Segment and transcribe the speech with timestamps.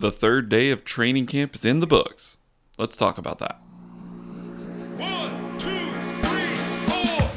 [0.00, 2.38] The third day of training camp is in the books.
[2.78, 3.60] Let's talk about that.
[4.96, 5.68] One, two,
[6.22, 6.54] three,
[6.88, 7.30] four.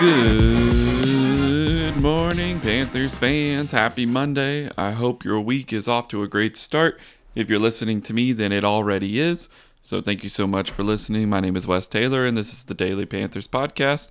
[0.00, 3.70] Good morning, Panthers fans.
[3.70, 4.68] Happy Monday.
[4.76, 6.98] I hope your week is off to a great start.
[7.36, 9.48] If you're listening to me, then it already is.
[9.84, 11.28] So thank you so much for listening.
[11.28, 14.10] My name is Wes Taylor, and this is the Daily Panthers podcast.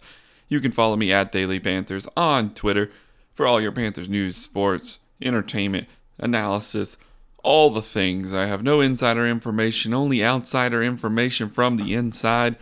[0.49, 2.91] You can follow me at Daily Panthers on Twitter
[3.33, 5.87] for all your Panthers news, sports, entertainment,
[6.17, 6.97] analysis,
[7.43, 8.33] all the things.
[8.33, 12.57] I have no insider information, only outsider information from the inside.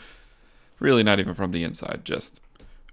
[0.80, 2.42] Really, not even from the inside, just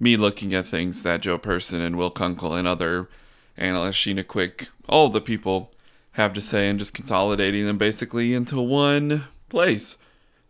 [0.00, 3.08] me looking at things that Joe Person and Will Kunkel and other
[3.56, 5.72] analysts, Sheena Quick, all the people
[6.12, 9.98] have to say and just consolidating them basically into one place.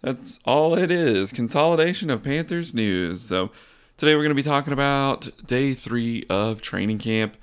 [0.02, 3.22] That's all it is consolidation of Panthers news.
[3.22, 3.50] So
[3.97, 7.37] today we're going to be talking about day three of training camp.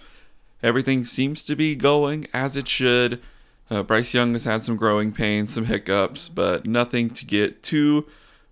[0.62, 3.22] Everything seems to be going as it should.
[3.70, 8.06] Uh, Bryce Young has had some growing pains, some hiccups, but nothing to get too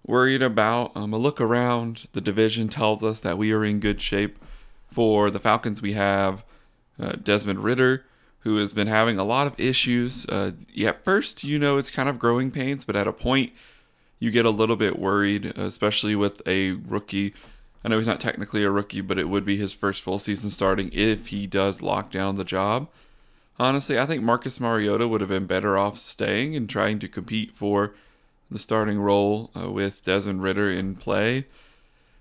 [0.07, 0.95] worried about.
[0.95, 4.39] Um, a look around the division tells us that we are in good shape.
[4.91, 6.43] For the Falcons, we have
[6.99, 8.05] uh, Desmond Ridder,
[8.39, 10.25] who has been having a lot of issues.
[10.25, 10.53] Uh,
[10.83, 13.51] at first, you know, it's kind of growing pains, but at a point,
[14.19, 17.33] you get a little bit worried, especially with a rookie.
[17.83, 20.49] I know he's not technically a rookie, but it would be his first full season
[20.49, 22.89] starting if he does lock down the job.
[23.57, 27.51] Honestly, I think Marcus Mariota would have been better off staying and trying to compete
[27.51, 27.93] for
[28.49, 31.45] the starting role uh, with Desmond Ridder in play.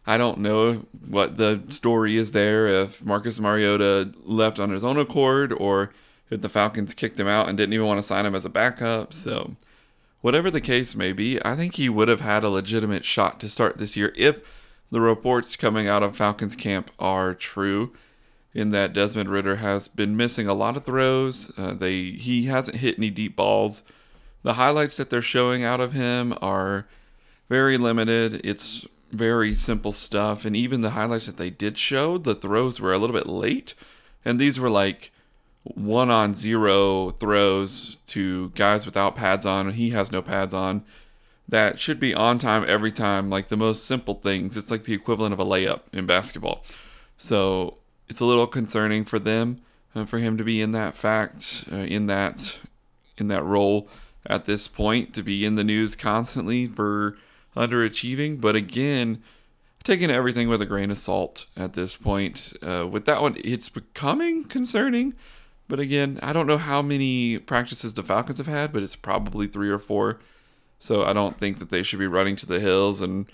[0.06, 4.98] I don't know what the story is there if Marcus Mariota left on his own
[4.98, 5.92] accord or
[6.30, 8.50] if the Falcons kicked him out and didn't even want to sign him as a
[8.50, 9.12] backup.
[9.12, 9.56] So,
[10.20, 13.48] whatever the case may be, I think he would have had a legitimate shot to
[13.48, 14.40] start this year if
[14.90, 17.92] the reports coming out of Falcons camp are true.
[18.54, 21.52] In that Desmond Ridder has been missing a lot of throws.
[21.56, 23.84] Uh, they he hasn't hit any deep balls
[24.42, 26.86] the highlights that they're showing out of him are
[27.48, 28.40] very limited.
[28.44, 30.44] It's very simple stuff.
[30.44, 33.74] And even the highlights that they did show, the throws were a little bit late.
[34.24, 35.12] And these were like
[35.64, 39.72] one on zero throws to guys without pads on.
[39.72, 40.84] He has no pads on.
[41.48, 44.56] That should be on time every time, like the most simple things.
[44.56, 46.64] It's like the equivalent of a layup in basketball.
[47.16, 47.78] So
[48.08, 49.62] it's a little concerning for them,
[49.94, 52.58] uh, for him to be in that fact, uh, in that,
[53.16, 53.88] in that role
[54.26, 57.16] at this point to be in the news constantly for
[57.56, 58.40] underachieving.
[58.40, 59.22] But again,
[59.84, 62.52] taking everything with a grain of salt at this point.
[62.62, 65.14] Uh, with that one, it's becoming concerning.
[65.66, 69.46] But again, I don't know how many practices the Falcons have had, but it's probably
[69.46, 70.20] three or four.
[70.78, 73.26] So I don't think that they should be running to the hills and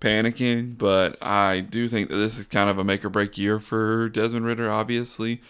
[0.00, 0.76] panicking.
[0.76, 4.08] But I do think that this is kind of a make or break year for
[4.08, 5.40] Desmond Ridder, obviously.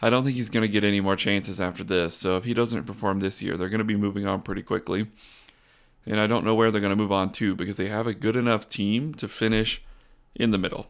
[0.00, 2.16] I don't think he's going to get any more chances after this.
[2.16, 5.06] So if he doesn't perform this year, they're going to be moving on pretty quickly.
[6.04, 8.14] And I don't know where they're going to move on to because they have a
[8.14, 9.80] good enough team to finish
[10.34, 10.88] in the middle.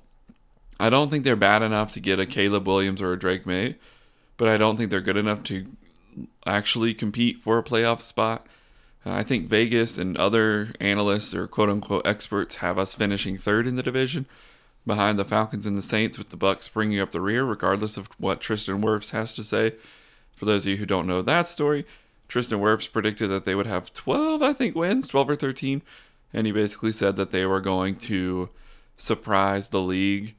[0.80, 3.76] I don't think they're bad enough to get a Caleb Williams or a Drake Maye,
[4.38, 5.66] but I don't think they're good enough to
[6.46, 8.46] actually compete for a playoff spot.
[9.04, 13.66] Uh, I think Vegas and other analysts or quote unquote experts have us finishing third
[13.66, 14.26] in the division
[14.86, 18.08] behind the Falcons and the Saints with the Bucs bringing up the rear, regardless of
[18.18, 19.74] what Tristan Wirfs has to say.
[20.34, 21.86] For those of you who don't know that story,
[22.28, 25.82] Tristan Wirfs predicted that they would have 12, I think, wins, 12 or 13,
[26.32, 28.48] and he basically said that they were going to
[28.96, 30.34] surprise the league.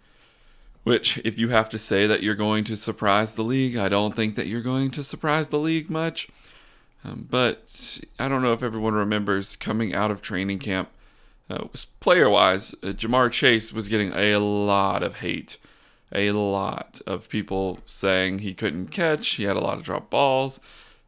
[0.83, 4.15] Which, if you have to say that you're going to surprise the league, I don't
[4.15, 6.27] think that you're going to surprise the league much.
[7.03, 10.89] Um, but I don't know if everyone remembers coming out of training camp
[11.49, 11.67] uh,
[11.99, 15.57] player wise, uh, Ja'Marr Chase was getting a lot of hate.
[16.11, 19.27] A lot of people saying he couldn't catch.
[19.29, 20.59] He had a lot of drop balls.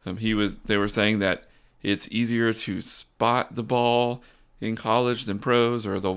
[0.04, 0.58] Um, he was.
[0.58, 1.44] They were saying that
[1.82, 4.22] it's easier to spot the ball
[4.60, 6.16] in college than pros, or the.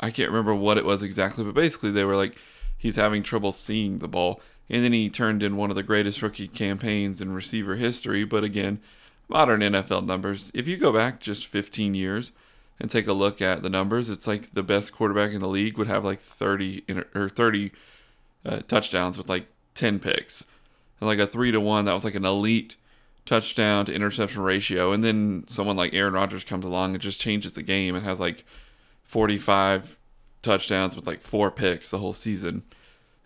[0.00, 2.36] I can't remember what it was exactly, but basically they were like,
[2.76, 4.40] he's having trouble seeing the ball.
[4.68, 8.24] And then he turned in one of the greatest rookie campaigns in receiver history.
[8.24, 8.80] But again,
[9.32, 10.52] modern NFL numbers.
[10.54, 12.32] If you go back just 15 years,
[12.82, 15.78] and take a look at the numbers, it's like the best quarterback in the league
[15.78, 16.82] would have like 30
[17.14, 17.70] or 30
[18.44, 20.44] uh, touchdowns with like 10 picks.
[21.00, 22.74] And like a 3 to 1 that was like an elite
[23.24, 27.52] touchdown to interception ratio and then someone like Aaron Rodgers comes along and just changes
[27.52, 28.44] the game and has like
[29.04, 29.96] 45
[30.42, 32.64] touchdowns with like 4 picks the whole season.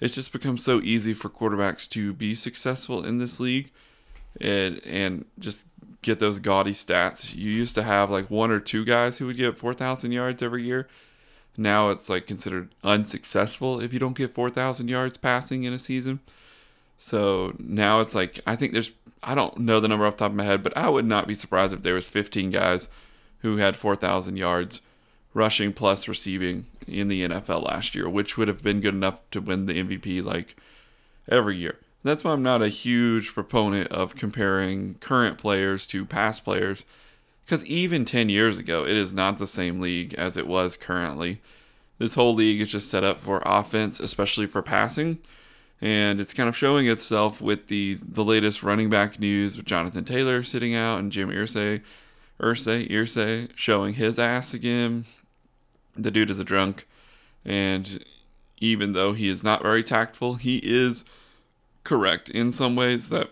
[0.01, 3.71] It's just become so easy for quarterbacks to be successful in this league
[4.39, 5.65] and and just
[6.07, 7.35] get those gaudy stats.
[7.35, 10.63] You used to have like one or two guys who would get 4,000 yards every
[10.63, 10.89] year.
[11.59, 16.21] now it's like considered unsuccessful if you don't get 4,000 yards passing in a season.
[16.99, 18.93] So now it's like I think there's
[19.23, 21.27] I don't know the number off the top of my head, but I would not
[21.27, 22.89] be surprised if there was 15 guys
[23.41, 24.81] who had 4,000 yards
[25.35, 29.41] rushing plus receiving in the NFL last year, which would have been good enough to
[29.41, 30.57] win the MVP like
[31.29, 31.79] every year.
[32.07, 36.85] That's why I'm not a huge proponent of comparing current players to past players
[37.45, 41.41] because even 10 years ago, it is not the same league as it was currently.
[41.99, 45.19] This whole league is just set up for offense, especially for passing.
[45.81, 50.05] And it's kind of showing itself with the the latest running back news with Jonathan
[50.05, 51.83] Taylor sitting out and Jim Irsay,
[52.41, 55.05] Irsay, Irsay showing his ass again.
[55.95, 56.87] The dude is a drunk.
[57.45, 58.05] And
[58.59, 61.05] even though he is not very tactful, he is
[61.87, 63.31] correct in some ways that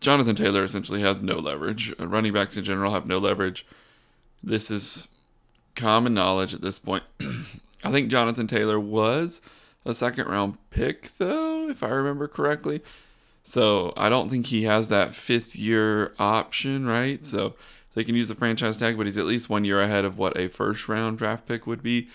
[0.00, 1.92] Jonathan Taylor essentially has no leverage.
[1.98, 3.66] Uh, running backs in general have no leverage.
[4.42, 5.08] This is
[5.74, 7.02] common knowledge at this point.
[7.84, 9.40] I think Jonathan Taylor was
[9.84, 12.80] a second round pick, though, if I remember correctly.
[13.42, 17.24] So I don't think he has that fifth year option, right?
[17.24, 17.54] So
[17.94, 20.38] they can use the franchise tag, but he's at least one year ahead of what
[20.38, 22.08] a first round draft pick would be.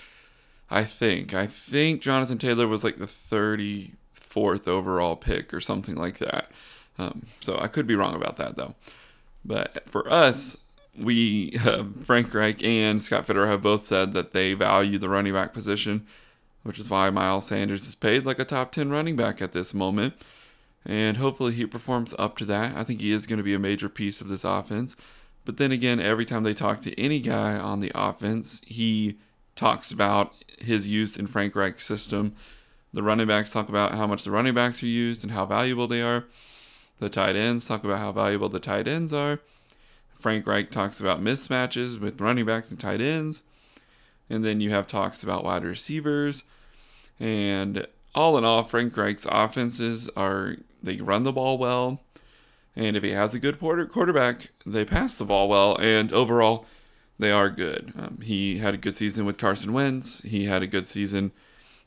[0.69, 1.33] I think.
[1.33, 3.07] I think Jonathan Taylor was like the
[4.35, 6.51] 34th overall pick or something like that.
[6.97, 8.75] Um, so I could be wrong about that though.
[9.43, 10.57] But for us,
[10.97, 15.33] we uh, Frank Reich and Scott Fitterer have both said that they value the running
[15.33, 16.05] back position,
[16.63, 19.73] which is why Miles Sanders is paid like a top 10 running back at this
[19.73, 20.13] moment.
[20.85, 22.75] And hopefully he performs up to that.
[22.75, 24.95] I think he is going to be a major piece of this offense.
[25.43, 29.17] But then again, every time they talk to any guy on the offense, he
[29.55, 32.35] talks about his use in Frank Reich's system.
[32.95, 35.85] The running backs talk about how much the running backs are used and how valuable
[35.85, 36.23] they are.
[36.99, 39.39] The tight ends talk about how valuable the tight ends are.
[40.17, 43.43] Frank Reich talks about mismatches with running backs and tight ends.
[44.29, 46.43] And then you have talks about wide receivers.
[47.19, 51.99] And all in all, Frank Reich's offenses are they run the ball well.
[52.77, 55.75] And if he has a good quarterback, they pass the ball well.
[55.81, 56.65] And overall,
[57.19, 57.91] they are good.
[57.97, 60.21] Um, he had a good season with Carson Wentz.
[60.21, 61.33] He had a good season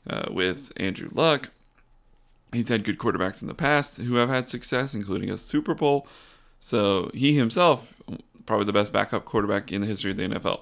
[0.07, 1.49] uh, with Andrew Luck.
[2.51, 6.07] He's had good quarterbacks in the past who have had success, including a Super Bowl.
[6.59, 7.93] So he himself,
[8.45, 10.61] probably the best backup quarterback in the history of the NFL.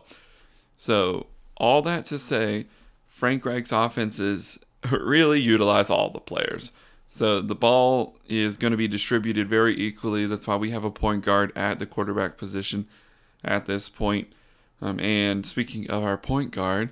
[0.77, 2.65] So all that to say,
[3.07, 4.59] Frank Reich's offenses
[4.91, 6.71] really utilize all the players.
[7.09, 10.25] So the ball is going to be distributed very equally.
[10.27, 12.87] That's why we have a point guard at the quarterback position
[13.43, 14.31] at this point.
[14.81, 16.91] Um, and speaking of our point guard,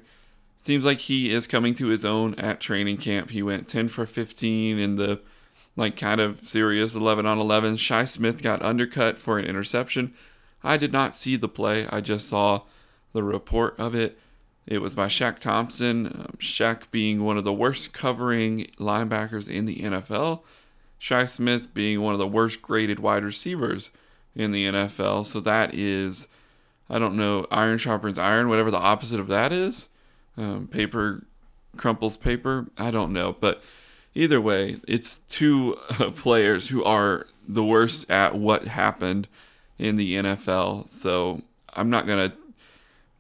[0.66, 3.30] seems like he is coming to his own at training camp.
[3.30, 5.22] He went 10 for 15 in the
[5.76, 7.78] like kind of serious 11 on 11.
[7.78, 10.16] Shi Smith got undercut for an interception.
[10.64, 11.88] I did not see the play.
[11.92, 12.62] I just saw
[13.14, 14.18] the report of it.
[14.66, 16.08] It was by Shaq Thompson.
[16.08, 20.42] Um, Shaq being one of the worst covering linebackers in the NFL.
[20.98, 23.92] Shi Smith being one of the worst graded wide receivers
[24.36, 25.28] in the NFL.
[25.28, 26.28] So that is,
[26.90, 29.90] I don't know, iron sharpens iron, whatever the opposite of that is
[30.38, 31.26] um, paper
[31.78, 32.68] crumples paper.
[32.78, 33.62] I don't know, but
[34.14, 39.28] either way, it's two uh, players who are the worst at what happened
[39.78, 40.90] in the NFL.
[40.90, 41.42] So
[41.74, 42.34] I'm not gonna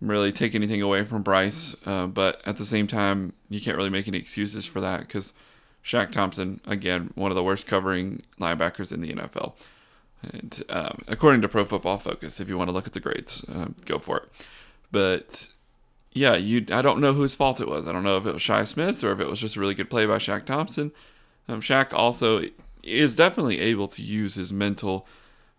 [0.02, 3.90] really take anything away from Bryce, uh, but at the same time, you can't really
[3.90, 5.34] make any excuses for that because
[5.84, 9.54] Shaq Thompson, again, one of the worst covering linebackers in the NFL.
[10.24, 13.46] And um, according to Pro Football Focus, if you want to look at the grades,
[13.46, 14.30] uh, go for it.
[14.92, 15.50] But
[16.16, 17.88] yeah, you I don't know whose fault it was.
[17.88, 19.76] I don't know if it was Shi Smith's or if it was just a really
[19.76, 20.94] good play by Shaq Thompson.
[21.48, 22.42] Um, Shaq also
[22.82, 25.06] is definitely able to use his mental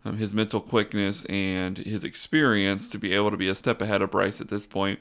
[0.04, 4.00] um, his mental quickness and his experience to be able to be a step ahead
[4.00, 4.98] of Bryce at this point.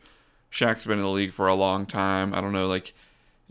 [0.52, 2.34] Shaq's been in the league for a long time.
[2.34, 2.94] I don't know, like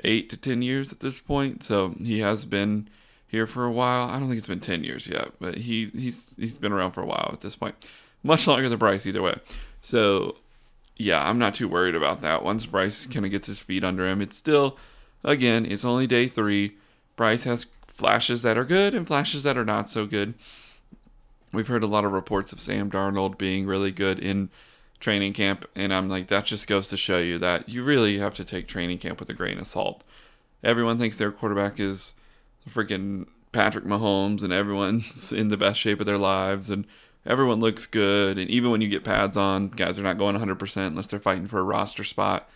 [0.04, 1.64] eight to ten years at this point.
[1.64, 2.90] So he has been
[3.26, 4.10] here for a while.
[4.10, 7.00] I don't think it's been ten years yet, but he he's he's been around for
[7.00, 7.76] a while at this point.
[8.22, 9.38] Much longer than Bryce either way.
[9.80, 10.36] So
[10.96, 12.44] yeah, I'm not too worried about that.
[12.44, 14.76] Once Bryce kind of gets his feet under him, it's still,
[15.24, 16.76] again, it's only day three.
[17.16, 20.34] Bryce has flashes that are good and flashes that are not so good.
[21.52, 24.50] We've heard a lot of reports of Sam Darnold being really good in
[25.00, 28.34] training camp, and I'm like, that just goes to show you that you really have
[28.36, 30.02] to take training camp with a grain of salt.
[30.62, 32.14] Everyone thinks their quarterback is
[32.68, 36.86] freaking Patrick Mahomes, and everyone's in the best shape of their lives, and
[37.26, 38.38] everyone looks good.
[38.38, 41.46] And even when you get pads on, guys are not going 100% unless they're fighting
[41.46, 42.48] for a roster spot.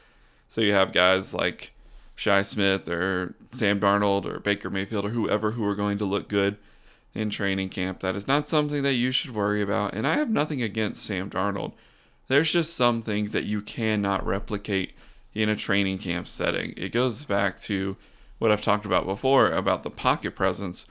[0.48, 1.72] So you have guys like
[2.16, 6.28] Shi Smith or Sam Darnold or Baker Mayfield or whoever who are going to look
[6.28, 6.56] good
[7.14, 8.00] in training camp.
[8.00, 9.94] That is not something that you should worry about.
[9.94, 11.72] And I have nothing against Sam Darnold.
[12.28, 14.92] There's just some things that you cannot replicate
[15.34, 16.74] in a training camp setting.
[16.76, 17.96] It goes back to
[18.38, 20.86] what I've talked about before about the pocket presence.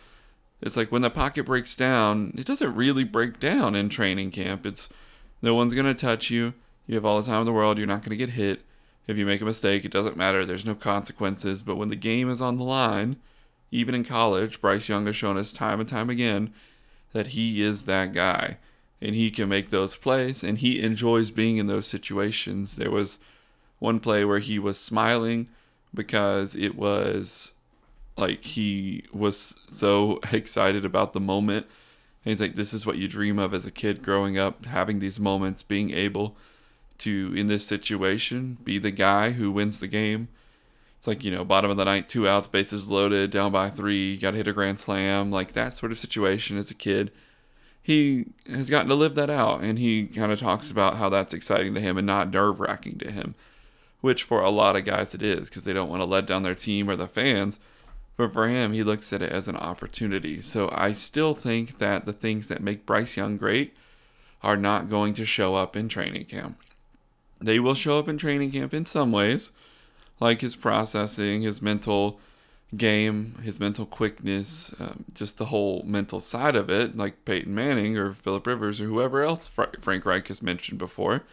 [0.61, 4.65] It's like when the pocket breaks down, it doesn't really break down in training camp.
[4.65, 4.89] It's
[5.41, 6.53] no one's going to touch you.
[6.87, 7.77] You have all the time in the world.
[7.77, 8.61] You're not going to get hit.
[9.07, 10.45] If you make a mistake, it doesn't matter.
[10.45, 11.63] There's no consequences.
[11.63, 13.17] But when the game is on the line,
[13.71, 16.53] even in college, Bryce Young has shown us time and time again
[17.13, 18.57] that he is that guy
[19.01, 22.75] and he can make those plays and he enjoys being in those situations.
[22.75, 23.19] There was
[23.79, 25.49] one play where he was smiling
[25.93, 27.53] because it was
[28.17, 31.67] like he was so excited about the moment.
[32.23, 35.19] He's like, This is what you dream of as a kid growing up, having these
[35.19, 36.35] moments, being able
[36.99, 40.27] to, in this situation, be the guy who wins the game.
[40.97, 44.17] It's like, you know, bottom of the ninth, two outs, bases loaded, down by three,
[44.17, 47.11] got to hit a grand slam, like that sort of situation as a kid.
[47.81, 51.33] He has gotten to live that out, and he kind of talks about how that's
[51.33, 53.35] exciting to him and not nerve wracking to him,
[54.01, 56.43] which for a lot of guys it is because they don't want to let down
[56.43, 57.59] their team or the fans.
[58.17, 60.41] But for him, he looks at it as an opportunity.
[60.41, 63.75] So I still think that the things that make Bryce Young great
[64.41, 66.59] are not going to show up in training camp.
[67.39, 69.51] They will show up in training camp in some ways,
[70.19, 72.19] like his processing, his mental
[72.75, 77.97] game, his mental quickness, um, just the whole mental side of it, like Peyton Manning
[77.97, 81.23] or Philip Rivers or whoever else Frank Reich has mentioned before.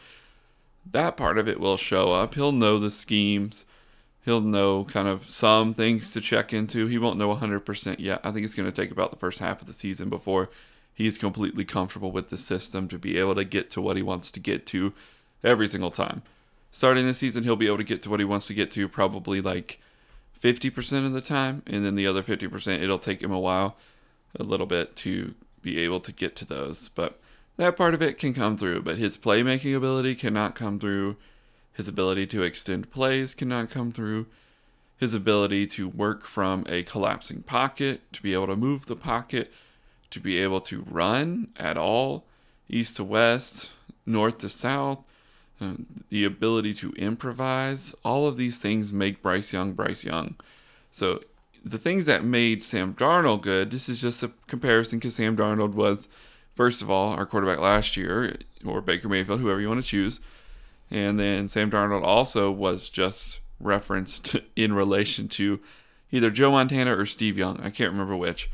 [0.91, 2.35] That part of it will show up.
[2.35, 3.65] He'll know the schemes.
[4.25, 6.87] He'll know kind of some things to check into.
[6.87, 8.21] He won't know 100% yet.
[8.25, 10.49] I think it's going to take about the first half of the season before
[10.95, 14.31] he's completely comfortable with the system to be able to get to what he wants
[14.31, 14.93] to get to
[15.43, 16.23] every single time.
[16.71, 18.89] Starting the season, he'll be able to get to what he wants to get to
[18.89, 19.79] probably like
[20.41, 23.77] 50% of the time, and then the other 50%, it'll take him a while,
[24.39, 26.89] a little bit to be able to get to those.
[26.89, 27.21] But
[27.57, 31.17] that part of it can come through, but his playmaking ability cannot come through.
[31.75, 34.27] His ability to extend plays cannot come through.
[34.97, 39.53] His ability to work from a collapsing pocket, to be able to move the pocket,
[40.11, 42.25] to be able to run at all,
[42.69, 43.73] east to west,
[44.07, 45.05] north to south,
[45.61, 50.37] um, the ability to improvise, all of these things make Bryce Young Bryce Young.
[50.91, 51.21] So
[51.65, 55.73] the things that made Sam Darnold good, this is just a comparison because Sam Darnold
[55.73, 56.09] was,
[56.55, 60.21] first of all, our quarterback last year, or Baker Mayfield, whoever you want to choose.
[60.95, 65.59] And then Sam Darnold also was just referenced in relation to
[66.13, 67.61] either Joe Montana or Steve Young.
[67.61, 68.49] I can't remember which.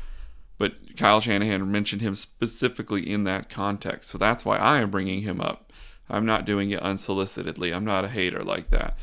[0.57, 4.09] But Kyle Shanahan mentioned him specifically in that context.
[4.09, 5.71] So that's why I am bringing him up.
[6.09, 7.75] I'm not doing it unsolicitedly.
[7.75, 8.97] I'm not a hater like that.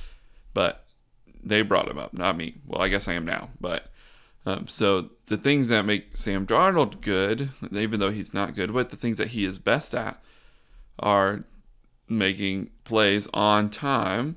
[0.52, 0.84] But
[1.40, 2.56] they brought him up, not me.
[2.66, 3.50] Well, I guess I am now.
[3.60, 3.86] But
[4.46, 8.90] um, so the things that make Sam Darnold good, even though he's not good, but
[8.90, 10.20] the things that he is best at
[10.98, 11.44] are
[12.08, 14.36] making plays on time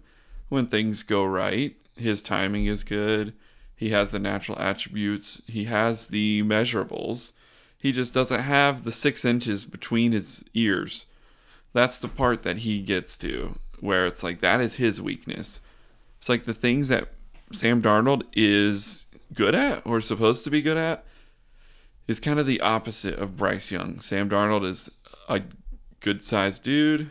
[0.49, 1.75] when things go right.
[1.95, 3.33] His timing is good.
[3.75, 5.41] He has the natural attributes.
[5.47, 7.31] He has the measurables.
[7.77, 11.05] He just doesn't have the six inches between his ears
[11.73, 15.61] that's the part that he gets to where it's like that is his weakness.
[16.19, 17.09] It's like the things that
[17.51, 21.03] Sam Darnold is good at or supposed to be good at
[22.07, 23.99] is kind of the opposite of Bryce Young.
[23.99, 24.91] Sam Darnold is
[25.27, 25.41] a
[25.99, 27.09] good sized dude.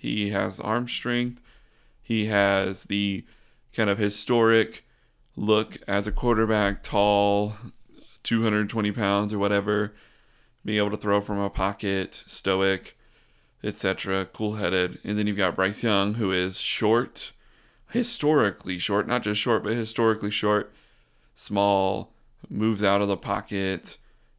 [0.00, 1.40] He has arm strength.
[2.02, 3.24] He has the
[3.74, 4.84] kind of historic
[5.36, 7.54] look as a quarterback, tall,
[8.22, 9.92] 220 pounds or whatever,
[10.64, 12.96] being able to throw from a pocket, stoic
[13.62, 14.26] etc.
[14.32, 14.98] Cool headed.
[15.04, 17.32] And then you've got Bryce Young, who is short,
[17.90, 20.72] historically short, not just short, but historically short,
[21.34, 22.12] small,
[22.48, 23.98] moves out of the pocket,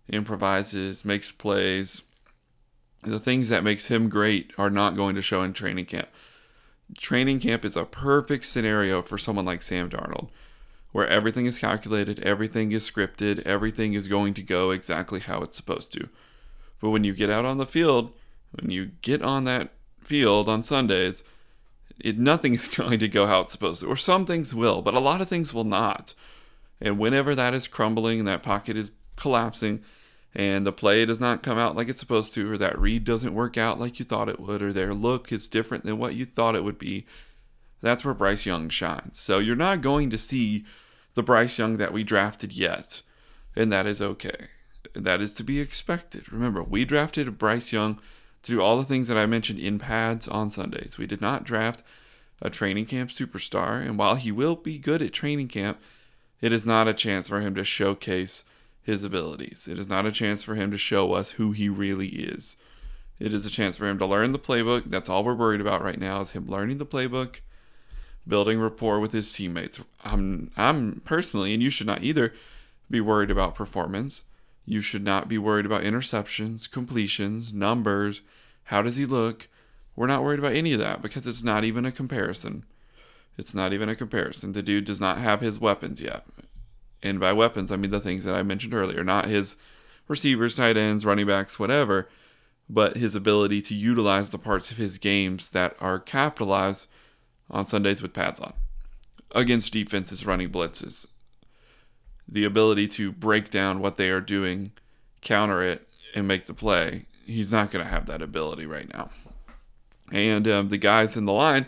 [0.09, 2.01] improvises, makes plays.
[3.03, 6.09] The things that makes him great are not going to show in training camp.
[6.97, 10.29] Training camp is a perfect scenario for someone like Sam Darnold,
[10.91, 15.57] where everything is calculated, everything is scripted, everything is going to go exactly how it's
[15.57, 16.09] supposed to.
[16.79, 18.11] But when you get out on the field,
[18.51, 21.23] when you get on that field on Sundays,
[21.99, 24.99] it, nothing's going to go how it's supposed to, or some things will, but a
[24.99, 26.13] lot of things will not.
[26.81, 29.83] And whenever that is crumbling that pocket is collapsing,
[30.33, 33.33] and the play does not come out like it's supposed to, or that read doesn't
[33.33, 36.25] work out like you thought it would, or their look is different than what you
[36.25, 37.05] thought it would be,
[37.81, 39.19] that's where Bryce Young shines.
[39.19, 40.65] So you're not going to see
[41.13, 43.01] the Bryce Young that we drafted yet,
[43.55, 44.47] and that is okay.
[44.93, 46.31] That is to be expected.
[46.31, 47.99] Remember, we drafted Bryce Young
[48.43, 50.97] to do all the things that I mentioned in pads on Sundays.
[50.97, 51.83] We did not draft
[52.41, 55.79] a training camp superstar, and while he will be good at training camp,
[56.39, 58.43] it is not a chance for him to showcase
[58.91, 59.69] his abilities.
[59.69, 62.57] It is not a chance for him to show us who he really is.
[63.19, 64.89] It is a chance for him to learn the playbook.
[64.89, 67.39] That's all we're worried about right now is him learning the playbook,
[68.27, 69.79] building rapport with his teammates.
[70.03, 72.33] I'm I'm personally, and you should not either,
[72.89, 74.23] be worried about performance.
[74.65, 78.21] You should not be worried about interceptions, completions, numbers.
[78.65, 79.47] How does he look?
[79.95, 82.65] We're not worried about any of that because it's not even a comparison.
[83.37, 84.51] It's not even a comparison.
[84.51, 86.25] The dude does not have his weapons yet.
[87.03, 89.55] And by weapons, I mean the things that I mentioned earlier, not his
[90.07, 92.09] receivers, tight ends, running backs, whatever,
[92.69, 96.87] but his ability to utilize the parts of his games that are capitalized
[97.49, 98.53] on Sundays with pads on
[99.33, 101.07] against defenses running blitzes.
[102.27, 104.71] The ability to break down what they are doing,
[105.21, 107.05] counter it, and make the play.
[107.25, 109.09] He's not going to have that ability right now.
[110.11, 111.67] And um, the guys in the line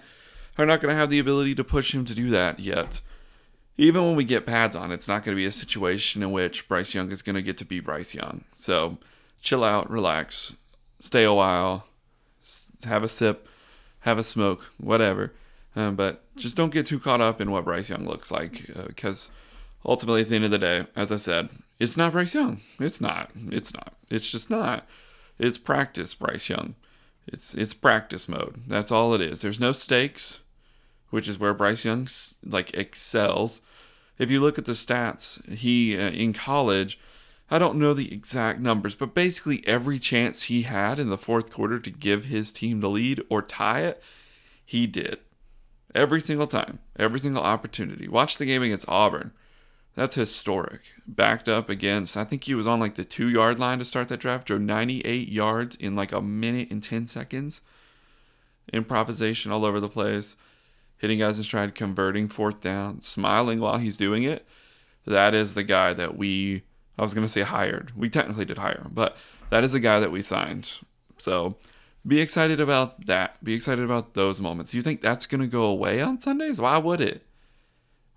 [0.58, 3.02] are not going to have the ability to push him to do that yet.
[3.78, 6.68] Even when we get pads on, it's not going to be a situation in which
[6.68, 8.44] Bryce Young is going to get to be Bryce Young.
[8.54, 8.98] So
[9.42, 10.54] chill out, relax,
[11.00, 11.88] stay a while,
[12.86, 13.48] have a sip,
[14.02, 15.34] have a smoke, whatever.
[15.76, 19.30] Um, but just don't get too caught up in what Bryce Young looks like because
[19.86, 21.50] uh, ultimately, at the end of the day, as I said,
[21.80, 22.62] it's not Bryce Young.
[22.80, 23.32] It's not.
[23.50, 23.94] It's not.
[24.10, 24.86] It's just not.
[25.40, 26.76] It's practice, Bryce Young.
[27.28, 28.62] It's it's practice mode.
[28.68, 29.42] That's all it is.
[29.42, 30.40] There's no stakes,
[31.14, 32.08] which is where Bryce Young
[32.44, 33.62] like excels.
[34.18, 37.00] If you look at the stats, he uh, in college,
[37.52, 41.54] I don't know the exact numbers, but basically every chance he had in the fourth
[41.54, 44.02] quarter to give his team the lead or tie it,
[44.66, 45.20] he did.
[45.94, 48.08] Every single time, every single opportunity.
[48.08, 49.34] Watch the game against Auburn.
[49.94, 50.82] That's historic.
[51.06, 54.08] Backed up against, I think he was on like the two yard line to start
[54.08, 57.62] that drive, drove 98 yards in like a minute and 10 seconds.
[58.74, 60.36] Improvisation all over the place,
[61.04, 64.48] hitting guys in stride, converting fourth down, smiling while he's doing it.
[65.06, 66.64] That is the guy that we,
[66.98, 67.92] I was going to say hired.
[67.96, 69.16] We technically did hire but
[69.50, 70.72] that is the guy that we signed.
[71.18, 71.58] So
[72.08, 73.44] be excited about that.
[73.44, 74.74] Be excited about those moments.
[74.74, 76.60] You think that's going to go away on Sundays?
[76.60, 77.24] Why would it?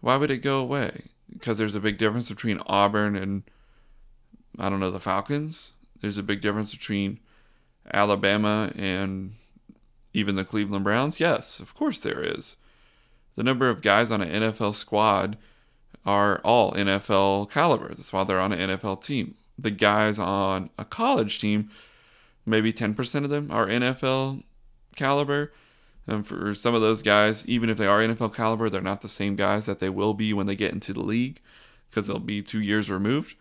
[0.00, 1.10] Why would it go away?
[1.32, 3.42] because there's a big difference between Auburn and
[4.58, 5.72] I don't know the Falcons.
[6.00, 7.20] There's a big difference between
[7.92, 9.34] Alabama and
[10.12, 11.20] even the Cleveland Browns.
[11.20, 12.56] Yes, of course there is.
[13.36, 15.36] The number of guys on an NFL squad
[16.04, 17.88] are all NFL caliber.
[17.88, 19.34] That's why they're on an NFL team.
[19.58, 21.70] The guys on a college team,
[22.44, 24.42] maybe 10% of them are NFL
[24.94, 25.52] caliber
[26.06, 29.08] and for some of those guys, even if they are NFL caliber, they're not the
[29.08, 31.40] same guys that they will be when they get into the league
[31.90, 33.34] because they'll be two years removed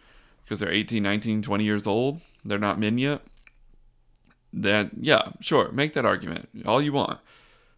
[0.44, 2.22] because they're 18, 19, 20 years old.
[2.44, 3.22] They're not men yet.
[4.52, 7.20] That, yeah, sure, make that argument all you want.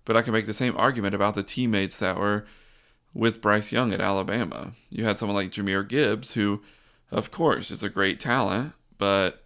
[0.08, 2.46] But I can make the same argument about the teammates that were
[3.14, 4.72] with Bryce Young at Alabama.
[4.90, 6.64] You had someone like Jahmyr Gibbs, who,
[7.12, 9.44] of course, is a great talent, but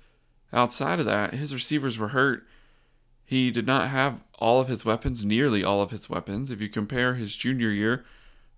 [0.54, 2.46] outside of that, his receivers were hurt
[3.32, 6.52] he did not have all of his weapons, nearly all of his weapons.
[6.52, 8.04] If you compare his junior year,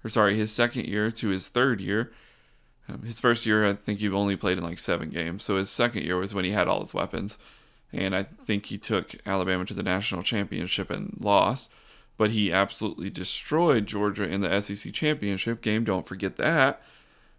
[0.04, 2.12] or sorry, his second year to his third year,
[2.90, 5.44] um, his first year, I think he only played in like seven games.
[5.44, 7.38] So his second year was when he had all his weapons.
[7.92, 11.70] And I think he took Alabama to the national championship and lost.
[12.18, 15.84] But he absolutely destroyed Georgia in the SEC championship game.
[15.84, 16.82] Don't forget that.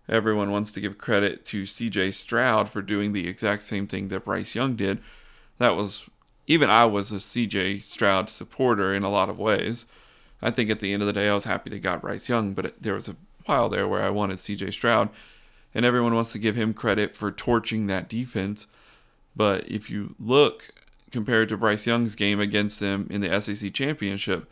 [0.09, 4.25] Everyone wants to give credit to CJ Stroud for doing the exact same thing that
[4.25, 5.01] Bryce Young did.
[5.59, 6.03] That was
[6.47, 9.87] even I was a CJ Stroud supporter in a lot of ways.
[10.43, 12.53] I think at the end of the day, I was happy they got Bryce Young,
[12.53, 15.09] but there was a while there where I wanted CJ Stroud,
[15.75, 18.67] and everyone wants to give him credit for torching that defense.
[19.35, 20.75] But if you look
[21.11, 24.51] compared to Bryce Young's game against them in the SEC championship,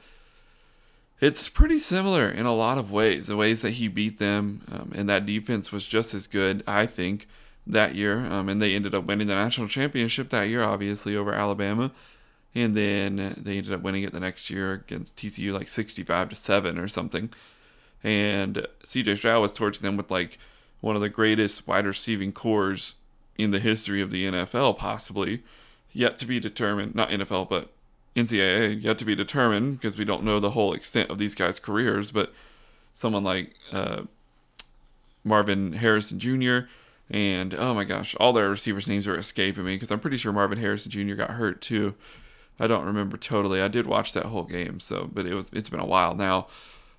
[1.22, 3.28] it's pretty similar in a lot of ways.
[3.28, 6.85] The ways that he beat them, um, and that defense was just as good, I
[6.85, 7.28] think,
[7.64, 11.32] that year, um, and they ended up winning the national championship that year, obviously over
[11.32, 11.92] Alabama,
[12.56, 16.35] and then they ended up winning it the next year against TCU, like sixty-five to
[16.35, 17.30] seven or something.
[18.02, 20.38] And CJ Stroud was torching them with like
[20.80, 22.96] one of the greatest wide receiving cores
[23.38, 25.44] in the history of the NFL, possibly
[25.92, 26.96] yet to be determined.
[26.96, 27.70] Not NFL, but
[28.16, 31.59] NCAA, yet to be determined because we don't know the whole extent of these guys'
[31.59, 32.11] careers.
[32.11, 32.33] But
[32.94, 34.03] someone like uh,
[35.25, 36.66] Marvin Harrison Jr
[37.12, 40.33] and oh my gosh, all their receivers' names are escaping me because I'm pretty sure
[40.33, 41.14] Marvin Harrison Jr.
[41.14, 41.94] got hurt too.
[42.59, 43.61] I don't remember totally.
[43.61, 46.46] I did watch that whole game, so but it was it's been a while now.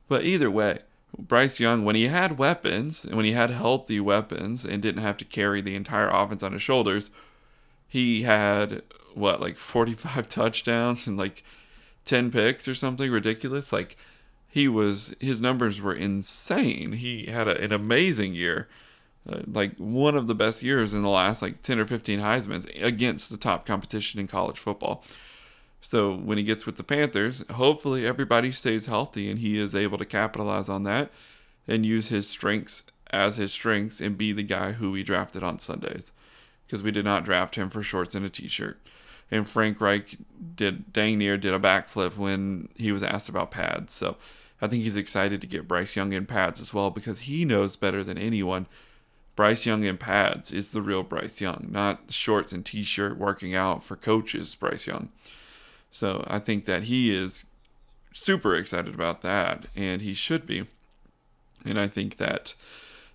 [0.08, 0.80] But either way,
[1.18, 5.18] Bryce Young, when he had weapons and when he had healthy weapons and didn't have
[5.18, 7.10] to carry the entire offense on his shoulders,
[7.88, 8.84] he had
[9.16, 11.44] what like 45 touchdowns and like
[12.06, 13.72] 10 picks or something ridiculous.
[13.72, 13.98] Like
[14.48, 16.94] he was his numbers were insane.
[16.94, 18.68] He had a, an amazing year
[19.28, 22.68] uh, like one of the best years in the last like 10 or 15 Heisman's
[22.76, 25.04] against the top competition in college football.
[25.82, 29.98] So when he gets with the Panthers, hopefully everybody stays healthy and he is able
[29.98, 31.12] to capitalize on that
[31.68, 35.60] and use his strengths as his strengths and be the guy who we drafted on
[35.60, 36.12] Sundays.
[36.66, 38.80] Because we did not draft him for shorts and a t shirt.
[39.32, 40.18] And Frank Reich
[40.56, 43.94] did dang near did a backflip when he was asked about pads.
[43.94, 44.18] So
[44.62, 47.76] I think he's excited to get Bryce Young in pads as well because he knows
[47.76, 48.68] better than anyone.
[49.36, 53.56] Bryce Young in pads is the real Bryce Young, not shorts and t shirt working
[53.56, 55.10] out for coaches, Bryce Young.
[55.90, 57.46] So I think that he is
[58.14, 60.68] super excited about that, and he should be.
[61.66, 62.54] And I think that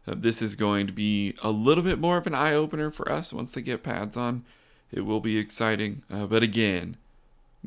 [0.07, 3.11] uh, this is going to be a little bit more of an eye opener for
[3.11, 4.45] us once they get pads on.
[4.91, 6.03] It will be exciting.
[6.11, 6.97] Uh, but again,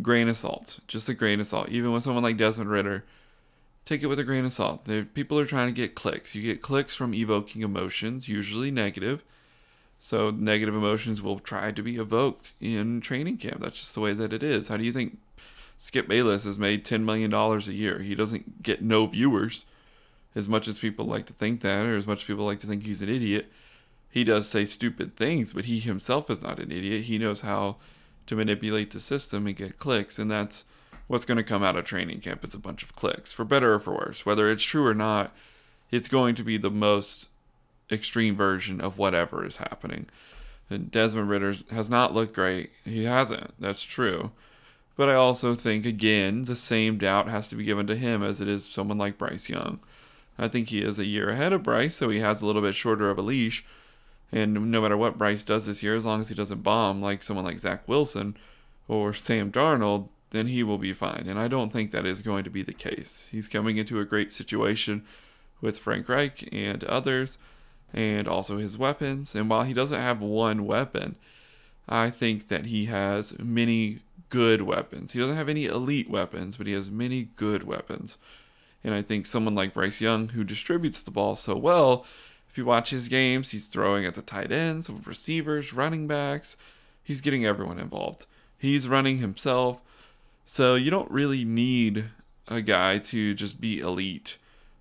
[0.02, 1.70] grain of salt, just a grain of salt.
[1.70, 3.04] Even with someone like Desmond Ridder,
[3.86, 4.86] take it with a grain of salt.
[4.86, 6.36] There, people are trying to get clicks.
[6.36, 9.24] You get clicks from evoking emotions, usually negative.
[10.00, 13.62] So negative emotions will try to be evoked in training camp.
[13.62, 14.68] That's just the way that it is.
[14.68, 15.20] How do you think
[15.78, 18.00] Skip Bayless has made $10 million a year?
[18.00, 19.66] He doesn't get no viewers
[20.34, 22.68] as much as people like to think that, or as much as people like to
[22.68, 23.52] think he's an idiot.
[24.12, 27.06] He does say stupid things, but he himself is not an idiot.
[27.06, 27.78] He knows how
[28.28, 30.66] to manipulate the system and get clicks, and that's
[31.08, 33.74] what's going to come out of training camp is a bunch of clicks, for better
[33.74, 34.26] or for worse.
[34.26, 35.34] Whether it's true or not,
[35.92, 37.30] it's going to be the most
[37.92, 40.08] extreme version of whatever is happening.
[40.70, 42.72] And Desmond Ridder has not looked great.
[42.86, 43.54] He hasn't.
[43.60, 44.32] That's true.
[44.96, 48.40] But I also think, again, the same doubt has to be given to him as
[48.40, 49.80] it is someone like Bryce Young.
[50.38, 52.76] I think he is a year ahead of Bryce, so he has a little bit
[52.76, 53.66] shorter of a leash.
[54.32, 57.22] And no matter what Bryce does this year, as long as he doesn't bomb like
[57.22, 58.38] someone like Zach Wilson
[58.88, 61.26] or Sam Darnold, then he will be fine.
[61.28, 63.28] And I don't think that is going to be the case.
[63.32, 65.04] He's coming into a great situation
[65.60, 67.38] with Frank Reich and others
[67.94, 69.36] and also his weapons.
[69.36, 71.16] And while he doesn't have one weapon,
[71.90, 75.12] I think that he has many good weapons.
[75.12, 78.18] He doesn't have any elite weapons, but he has many good weapons.
[78.84, 82.06] And I think someone like Bryce Young, who distributes the ball so well,
[82.52, 86.58] if you watch his games, he's throwing at the tight ends, receivers, running backs.
[87.02, 88.26] He's getting everyone involved.
[88.58, 89.82] He's running himself.
[90.46, 92.10] So you don't really need
[92.50, 94.38] a guy to just be elite.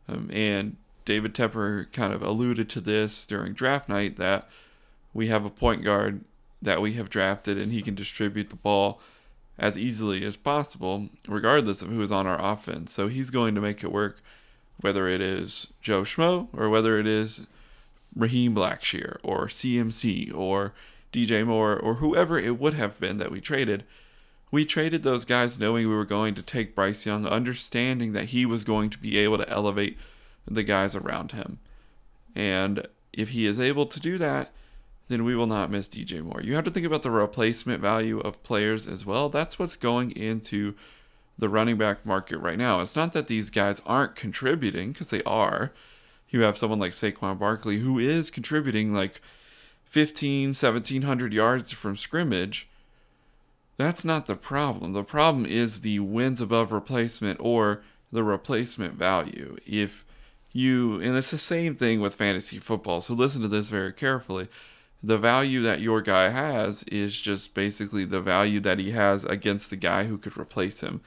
[0.09, 4.49] Um, and David Tepper kind of alluded to this during draft night that
[5.15, 6.25] we have a point guard
[6.61, 9.01] that we have drafted and he can distribute the ball
[9.57, 12.93] as easily as possible, regardless of who is on our offense.
[12.93, 14.21] So he's going to make it work,
[14.81, 17.47] whether it is Joe Schmo or whether it is
[18.15, 20.73] Raheem Blackshear or CMC or
[21.13, 23.85] DJ Moore or whoever it would have been that we traded.
[24.51, 28.45] We traded those guys knowing we were going to take Bryce Young, understanding that he
[28.45, 29.97] was going to be able to elevate
[30.47, 31.59] the guys around him.
[32.35, 34.53] And if he is able to do that,
[35.09, 36.41] then we will not miss DJ Moore.
[36.43, 39.29] You have to think about the replacement value of players as well.
[39.29, 40.75] That's what's going into
[41.37, 42.81] the running back market right now.
[42.81, 45.73] It's not that these guys aren't contributing, because they are.
[46.31, 49.21] You have someone like Saquon Barkley who is contributing like
[49.85, 52.69] 15, 1700 yards from scrimmage.
[53.77, 54.93] That's not the problem.
[54.93, 59.57] The problem is the wins above replacement or the replacement value.
[59.67, 60.05] If
[60.53, 64.49] you, and it's the same thing with fantasy football, so listen to this very carefully
[65.03, 69.71] the value that your guy has is just basically the value that he has against
[69.71, 71.01] the guy who could replace him.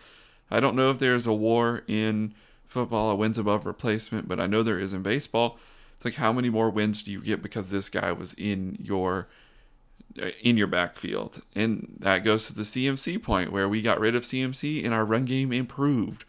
[0.49, 2.33] I don't know if there's a war in
[2.67, 5.57] football, a wins above replacement, but I know there is in baseball.
[5.95, 9.27] It's like how many more wins do you get because this guy was in your
[10.21, 11.41] uh, in your backfield?
[11.55, 15.05] And that goes to the CMC point where we got rid of CMC and our
[15.05, 16.25] run game improved.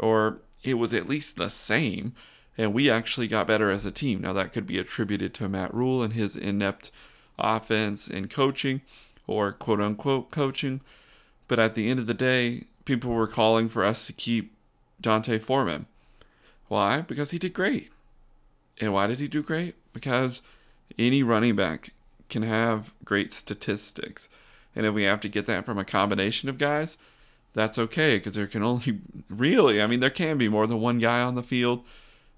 [0.00, 2.14] Or it was at least the same
[2.58, 4.20] and we actually got better as a team.
[4.20, 6.90] Now, that could be attributed to Matt Rhule and his inept
[7.38, 8.82] offense and coaching,
[9.28, 10.80] or quote unquote coaching.
[11.46, 14.56] But at the end of the day, people were calling for us to keep
[15.00, 15.86] D'Onta Foreman.
[16.68, 17.00] Why?
[17.00, 17.90] Because he did great.
[18.80, 19.74] And why did he do great?
[19.92, 20.42] Because
[20.98, 21.92] any running back
[22.28, 24.28] can have great statistics.
[24.76, 26.98] And if we have to get that from a combination of guys,
[27.54, 30.98] that's okay because there can only really, I mean, there can be more than one
[30.98, 31.84] guy on the field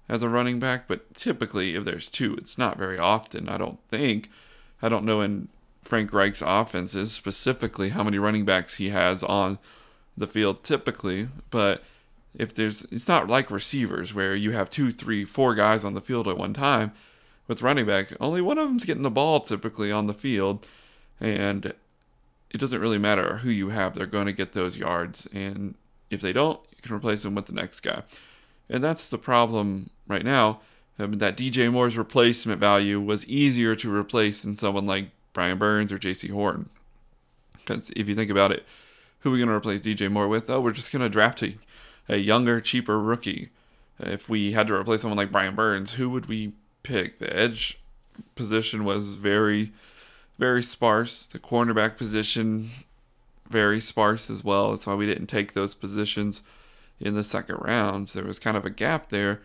[0.09, 3.79] as a running back, but typically if there's two, it's not very often, I don't
[3.89, 4.29] think.
[4.81, 5.49] I don't know in
[5.83, 9.59] Frank Reich's offenses specifically how many running backs he has on
[10.17, 11.83] the field typically, but
[12.35, 16.01] if there's it's not like receivers where you have two, three, four guys on the
[16.01, 16.91] field at one time.
[17.47, 20.65] With running back, only one of them's getting the ball typically on the field,
[21.19, 21.73] and
[22.49, 25.75] it doesn't really matter who you have; they're going to get those yards, and
[26.09, 28.03] if they don't, you can replace them with the next guy.
[28.69, 30.61] And that's the problem right now.
[30.97, 35.91] Um, that DJ Moore's replacement value was easier to replace than someone like Brian Burns
[35.91, 36.69] or Jaycee Horn.
[37.53, 38.65] Because if you think about it,
[39.19, 40.49] who are we going to replace DJ Moore with?
[40.49, 41.55] Oh, we're just going to draft a,
[42.07, 43.49] a younger, cheaper rookie.
[43.99, 47.19] If we had to replace someone like Brian Burns, who would we pick?
[47.19, 47.79] The edge
[48.35, 49.71] position was very,
[50.39, 51.23] very sparse.
[51.23, 52.71] The cornerback position,
[53.49, 54.69] very sparse as well.
[54.69, 56.41] That's why we didn't take those positions
[56.99, 58.09] in the second round.
[58.09, 59.41] There was kind of a gap there.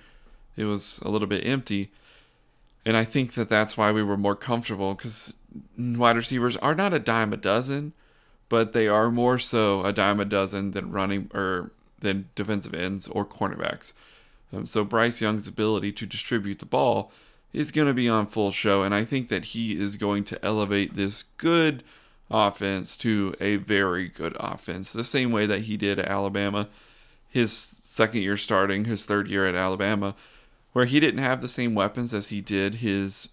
[0.57, 1.91] It was a little bit empty.
[2.85, 5.35] And I think that that's why we were more comfortable because
[5.77, 7.93] wide receivers are not a dime a dozen,
[8.49, 11.73] but they are more so a dime a dozen than running or
[12.07, 13.93] than defensive ends or cornerbacks.
[14.53, 17.13] Um, so Bryce Young's ability to distribute the ball
[17.53, 20.45] is going to be on full show, and I think that he is going to
[20.45, 21.83] elevate this good
[22.31, 26.69] offense to a very good offense, the same way that he did at Alabama,
[27.29, 30.15] his second year starting, his third year at Alabama,
[30.73, 33.29] where he didn't have the same weapons as he did his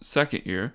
[0.00, 0.72] second year,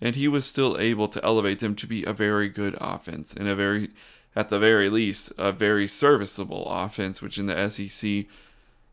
[0.00, 3.48] and he was still able to elevate them to be a very good offense and
[3.48, 3.90] a very,
[4.36, 8.26] at the very least, a very serviceable offense, which in the SEC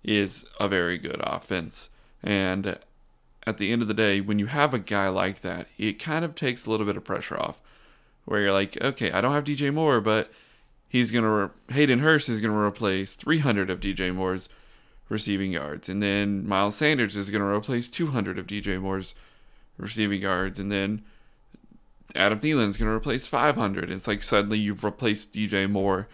[0.04, 1.90] is a very good offense.
[2.24, 2.78] And
[3.46, 6.26] at the end of the day, when you have a guy like that, it kind
[6.26, 7.62] of takes a little bit of pressure off.
[8.26, 10.32] Where you're like, okay, I don't have DJ Moore, but
[10.90, 14.50] he's gonna re- Hayden Hurst is gonna replace 300 of DJ Moore's
[15.10, 19.14] receiving yards, and then Miles Sanders is gonna replace 200 of DJ Moore's
[19.78, 21.04] receiving yards, and then
[22.14, 23.90] Adam Thielen is gonna replace 500.
[23.90, 26.08] It's like suddenly you've replaced DJ Moore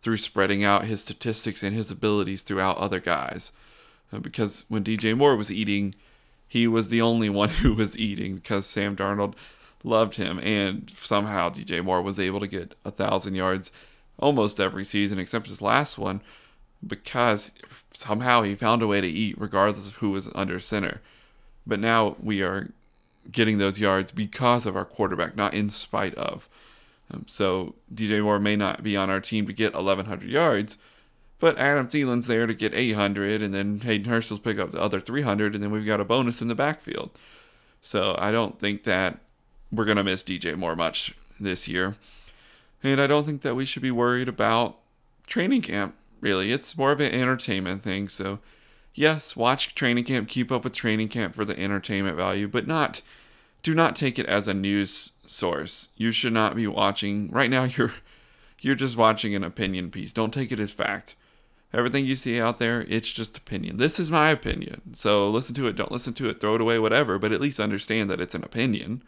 [0.00, 3.52] through spreading out his statistics and his abilities throughout other guys.
[4.12, 5.94] Uh, because when DJ Moore was eating,
[6.46, 9.34] he was the only one who was eating because Sam Darnold
[9.82, 13.70] loved him, and somehow DJ Moore was able to get a thousand yards
[14.18, 16.20] almost every season except his last one
[16.86, 17.52] because
[17.92, 21.00] somehow he found a way to eat regardless of who was under center.
[21.66, 22.70] But now we are
[23.30, 26.48] getting those yards because of our quarterback, not in spite of.
[27.10, 30.78] Um, so DJ Moore may not be on our team to get 1,100 yards,
[31.38, 34.80] but Adam Thielen's there to get 800, and then Hayden Hurst will pick up the
[34.80, 37.10] other 300, and then we've got a bonus in the backfield.
[37.82, 39.18] So I don't think that
[39.70, 41.96] we're going to miss DJ Moore much this year.
[42.82, 44.78] And I don't think that we should be worried about
[45.26, 46.52] training camp, really.
[46.52, 48.08] It's more of an entertainment thing.
[48.08, 48.38] So,
[48.94, 53.02] yes, watch training camp, keep up with training camp for the entertainment value, but not
[53.62, 55.88] do not take it as a news source.
[55.96, 57.94] You should not be watching right now you're
[58.60, 60.12] you're just watching an opinion piece.
[60.12, 61.16] Don't take it as fact.
[61.72, 63.78] Everything you see out there, it's just opinion.
[63.78, 64.94] This is my opinion.
[64.94, 67.58] So listen to it, don't listen to it, throw it away, whatever, but at least
[67.58, 69.02] understand that it's an opinion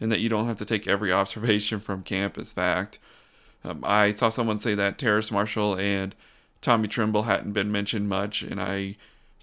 [0.00, 2.98] and that you don't have to take every observation from camp as fact.
[3.64, 6.14] Um, I saw someone say that Terrace Marshall and
[6.66, 8.96] Tommy Tremble hadn't been mentioned much, and I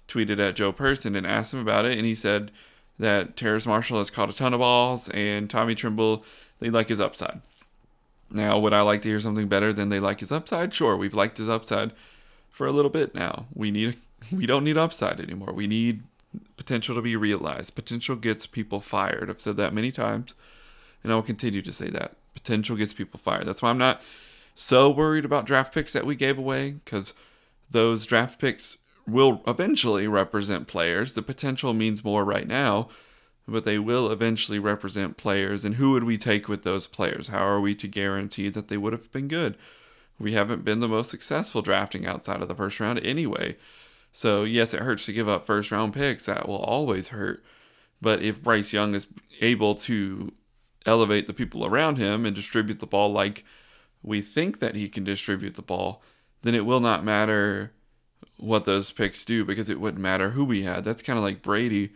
[0.08, 2.50] tweeted at Joe Person and asked him about it, and he said
[2.98, 6.22] that Terrace Marshall has caught a ton of balls, and Tommy Tremble
[6.60, 7.40] they like his upside.
[8.30, 10.74] Now, would I like to hear something better than they like his upside?
[10.74, 11.92] Sure, we've liked his upside
[12.50, 13.46] for a little bit now.
[13.54, 13.96] We need
[14.30, 15.54] we don't need upside anymore.
[15.54, 16.02] We need
[16.58, 17.74] potential to be realized.
[17.74, 19.30] Potential gets people fired.
[19.30, 20.34] I've said that many times,
[21.02, 22.16] and I will continue to say that.
[22.34, 23.46] Potential gets people fired.
[23.46, 24.02] That's why I'm not
[24.54, 27.12] so worried about draft picks that we gave away because
[27.70, 31.14] those draft picks will eventually represent players.
[31.14, 32.88] The potential means more right now,
[33.46, 35.64] but they will eventually represent players.
[35.64, 37.28] And who would we take with those players?
[37.28, 39.56] How are we to guarantee that they would have been good?
[40.18, 43.56] We haven't been the most successful drafting outside of the first round anyway.
[44.12, 46.26] So, yes, it hurts to give up first round picks.
[46.26, 47.44] That will always hurt.
[48.00, 49.08] But if Bryce Young is
[49.40, 50.32] able to
[50.86, 53.44] elevate the people around him and distribute the ball like
[54.04, 56.02] we think that he can distribute the ball,
[56.42, 57.72] then it will not matter
[58.36, 60.84] what those picks do because it wouldn't matter who we had.
[60.84, 61.92] That's kind of like Brady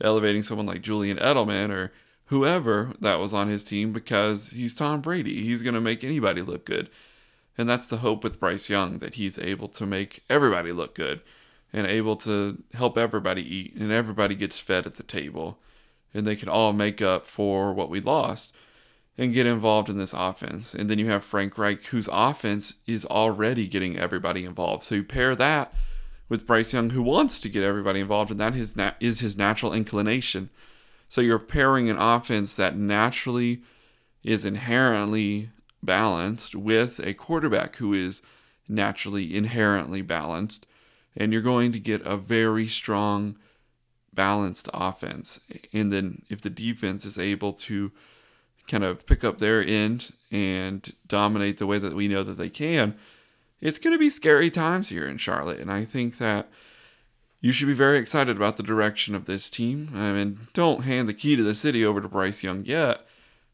[0.00, 1.92] elevating someone like Julian Edelman or
[2.26, 5.42] whoever that was on his team because he's Tom Brady.
[5.42, 6.90] He's going to make anybody look good.
[7.56, 11.22] And that's the hope with Bryce Young that he's able to make everybody look good
[11.72, 15.58] and able to help everybody eat and everybody gets fed at the table
[16.12, 18.54] and they can all make up for what we lost
[19.18, 20.74] and get involved in this offense.
[20.74, 24.82] And then you have Frank Reich, whose offense is already getting everybody involved.
[24.82, 25.72] So you pair that
[26.28, 29.36] with Bryce Young, who wants to get everybody involved, and that is, nat- is his
[29.36, 30.50] natural inclination.
[31.08, 33.62] So you're pairing an offense that naturally
[34.22, 35.50] is inherently
[35.82, 38.20] balanced with a quarterback who is
[38.68, 40.66] naturally inherently balanced,
[41.16, 43.38] and you're going to get a very strong,
[44.12, 45.40] balanced offense.
[45.72, 47.92] And then if the defense is able to
[48.66, 52.50] kind of pick up their end and dominate the way that we know that they
[52.50, 52.96] can,
[53.60, 55.60] it's going to be scary times here in Charlotte.
[55.60, 56.48] And I think that
[57.40, 59.90] you should be very excited about the direction of this team.
[59.94, 63.06] I mean, don't hand the key to the city over to Bryce Young yet,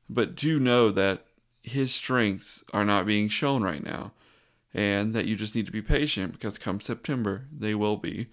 [0.08, 1.24] but do know that
[1.62, 4.12] his strengths are not being shown right now,
[4.74, 8.28] and that you just need to be patient because come September, they will be.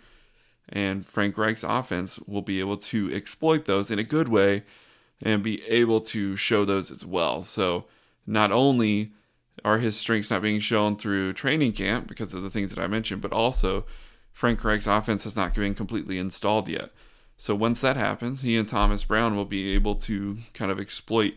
[0.67, 4.63] And Frank Reich's offense will be able to exploit those in a good way
[5.21, 7.41] and be able to show those as well.
[7.41, 7.85] So,
[8.25, 9.11] not only
[9.65, 12.87] are his strengths not being shown through training camp because of the things that I
[12.87, 13.85] mentioned, but also
[14.31, 16.91] Frank Reich's offense has not been completely installed yet.
[17.37, 21.35] So once that happens, he and Thomas Brown will be able to kind of exploit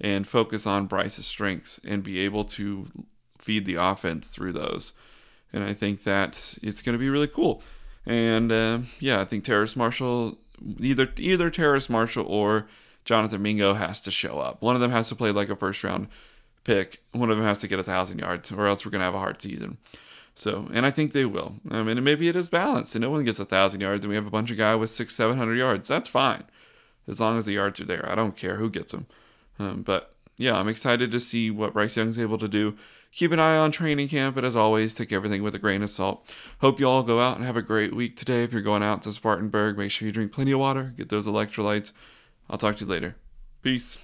[0.00, 2.88] and focus on Bryce's strengths and be able to
[3.38, 4.92] feed the offense through those.
[5.52, 7.62] And I think that it's going to be really cool.
[8.04, 10.38] And uh, yeah, I think Terrace Marshall,
[10.78, 12.66] either either Terrace Marshall or
[13.06, 14.60] Jonathan Mingo has to show up.
[14.60, 16.08] One of them has to play like a first round
[16.64, 17.02] pick.
[17.12, 19.18] One of them has to get a thousand yards, or else we're gonna have a
[19.18, 19.78] hard season.
[20.34, 21.54] So, and I think they will.
[21.70, 24.16] I mean, maybe it is balanced, and no one gets a thousand yards, and we
[24.16, 25.88] have a bunch of guy with six, seven hundred yards.
[25.88, 26.44] That's fine,
[27.08, 28.06] as long as the yards are there.
[28.10, 29.06] I don't care who gets them.
[29.58, 32.76] Um, but yeah, I'm excited to see what Bryce Young's able to do.
[33.12, 35.88] Keep an eye on training camp, but as always, take everything with a grain of
[35.88, 36.30] salt.
[36.60, 38.42] Hope you all go out and have a great week today.
[38.42, 41.26] If you're going out to Spartanburg, make sure you drink plenty of water, get those
[41.26, 41.92] electrolytes.
[42.48, 43.16] I'll talk to you later.
[43.62, 43.98] Peace.